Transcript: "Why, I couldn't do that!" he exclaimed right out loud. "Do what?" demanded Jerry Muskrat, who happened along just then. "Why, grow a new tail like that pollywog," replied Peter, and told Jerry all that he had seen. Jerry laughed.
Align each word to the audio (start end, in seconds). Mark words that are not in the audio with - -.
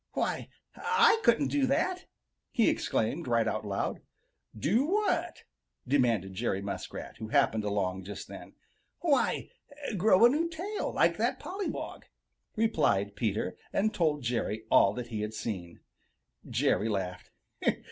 "Why, 0.13 0.49
I 0.75 1.21
couldn't 1.23 1.49
do 1.49 1.67
that!" 1.67 2.07
he 2.49 2.69
exclaimed 2.71 3.27
right 3.27 3.47
out 3.47 3.63
loud. 3.67 4.01
"Do 4.57 4.83
what?" 4.85 5.43
demanded 5.87 6.33
Jerry 6.33 6.59
Muskrat, 6.59 7.17
who 7.17 7.27
happened 7.27 7.63
along 7.63 8.05
just 8.05 8.27
then. 8.27 8.53
"Why, 9.01 9.51
grow 9.97 10.25
a 10.25 10.29
new 10.29 10.49
tail 10.49 10.91
like 10.91 11.17
that 11.17 11.39
pollywog," 11.39 12.05
replied 12.55 13.15
Peter, 13.15 13.55
and 13.71 13.93
told 13.93 14.23
Jerry 14.23 14.63
all 14.71 14.91
that 14.93 15.09
he 15.09 15.21
had 15.21 15.35
seen. 15.35 15.81
Jerry 16.49 16.89
laughed. 16.89 17.29